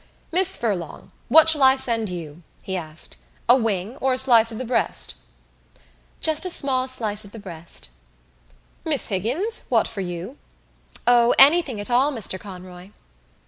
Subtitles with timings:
[0.31, 3.17] "Miss Furlong, what shall I send you?" he asked.
[3.47, 5.13] "A wing or a slice of the breast?"
[6.21, 7.91] "Just a small slice of the breast."
[8.83, 10.39] "Miss Higgins, what for you?"
[11.05, 12.89] "O, anything at all, Mr Conroy."